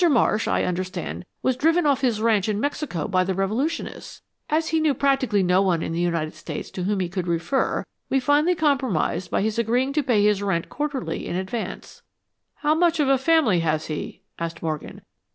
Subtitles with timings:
[0.09, 4.23] Marsh, I understand, was driven off his ranch in Mexico by the revolutionists.
[4.49, 7.85] As he knew practically no one in the United States to whom he could refer,
[8.09, 12.01] we finally compromised by his agreeing to pay his rent quarterly in advance."
[12.55, 15.01] "How much of a family has he?" asked Morgan.